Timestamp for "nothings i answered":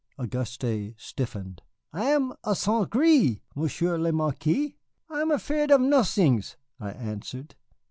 5.79-7.53